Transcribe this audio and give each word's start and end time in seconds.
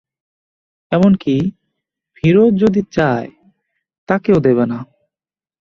এমন 0.91 1.11
কি 1.15 1.35
ফিরোজ 2.15 2.51
যদি 2.55 2.81
চায়, 2.91 3.29
তাকেও 4.09 4.37
দেবে 4.39 4.65
না। 4.65 4.79